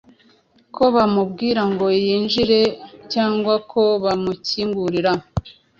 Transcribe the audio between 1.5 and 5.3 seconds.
ngo yinjire cyangwa ko bamukingurira.